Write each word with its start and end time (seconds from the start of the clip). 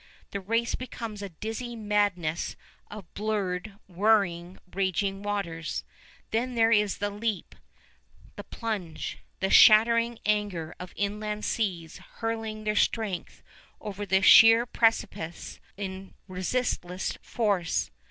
The 0.31 0.39
race 0.41 0.73
becomes 0.73 1.21
a 1.21 1.29
dizzy 1.29 1.75
madness 1.75 2.55
of 2.89 3.13
blurred, 3.13 3.75
whirling, 3.87 4.57
raging 4.73 5.21
waters. 5.21 5.83
Then 6.31 6.55
there 6.55 6.71
is 6.71 6.97
the 6.97 7.11
leap, 7.11 7.53
the 8.35 8.43
plunge, 8.43 9.19
the 9.41 9.51
shattering 9.51 10.17
anger 10.25 10.73
of 10.79 10.91
inland 10.95 11.45
seas 11.45 11.97
hurling 12.15 12.63
their 12.63 12.75
strength 12.75 13.43
over 13.79 14.03
the 14.03 14.23
sheer 14.23 14.65
precipice 14.65 15.59
in 15.77 16.15
resistless 16.27 17.15
force. 17.21 17.91